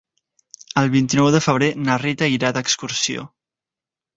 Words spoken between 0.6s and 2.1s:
El vint-i-nou de febrer na